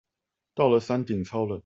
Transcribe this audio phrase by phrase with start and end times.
[0.55, 1.59] 到了山頂超冷